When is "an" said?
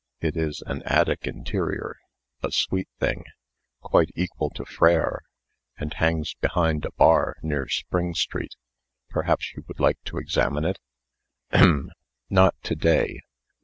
0.65-0.81